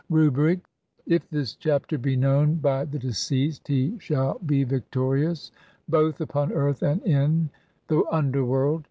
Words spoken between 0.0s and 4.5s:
Rubric: if this chapter be known [by the deceased] he shall